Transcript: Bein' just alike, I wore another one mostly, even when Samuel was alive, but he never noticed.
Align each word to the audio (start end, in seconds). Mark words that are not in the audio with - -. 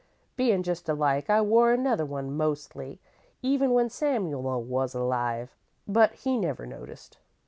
Bein' 0.35 0.63
just 0.63 0.89
alike, 0.89 1.29
I 1.29 1.41
wore 1.41 1.71
another 1.71 2.07
one 2.07 2.35
mostly, 2.35 2.99
even 3.43 3.69
when 3.71 3.87
Samuel 3.87 4.63
was 4.63 4.95
alive, 4.95 5.55
but 5.87 6.13
he 6.13 6.37
never 6.39 6.65
noticed. 6.65 7.19